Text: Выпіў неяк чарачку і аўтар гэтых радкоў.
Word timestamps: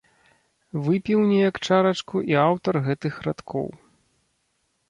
Выпіў 0.85 1.19
неяк 1.33 1.55
чарачку 1.67 2.15
і 2.31 2.39
аўтар 2.47 2.73
гэтых 2.89 3.13
радкоў. 3.29 3.67